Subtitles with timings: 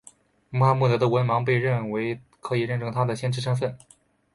[0.49, 3.77] 穆罕默德的文盲被认为可以认证他的先知身份。